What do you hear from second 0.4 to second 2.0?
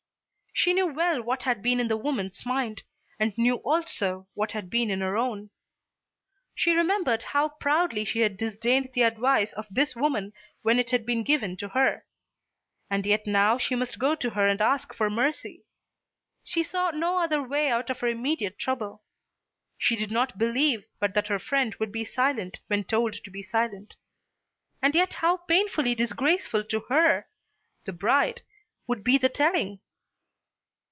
She knew well what had been in the